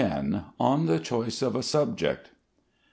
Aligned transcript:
ON 0.59 0.87
THE 0.87 0.97
CHOICE 0.99 1.43
OF 1.43 1.55
A 1.55 1.61
SUBJECT. 1.61 2.31